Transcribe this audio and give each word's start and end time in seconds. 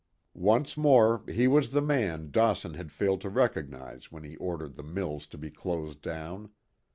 Once 0.33 0.75
more 0.75 1.21
he 1.27 1.47
was 1.47 1.69
the 1.69 1.79
man 1.81 2.31
Dawson 2.31 2.73
had 2.73 2.91
failed 2.91 3.21
to 3.21 3.29
recognize 3.29 4.11
when 4.11 4.23
he 4.23 4.35
ordered 4.37 4.73
the 4.75 4.81
mills 4.81 5.27
to 5.27 5.37
be 5.37 5.51
closed 5.51 6.01
down. 6.01 6.49